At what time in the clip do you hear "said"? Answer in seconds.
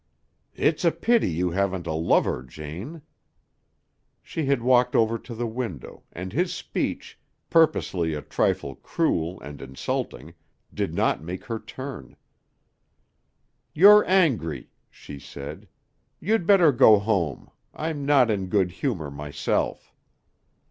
2.97-3.01, 15.19-15.67